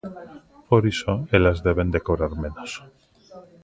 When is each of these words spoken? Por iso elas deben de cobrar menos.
Por 0.69 0.83
iso 0.93 1.13
elas 1.37 1.57
deben 1.67 1.89
de 1.93 2.03
cobrar 2.07 2.33
menos. 2.43 2.71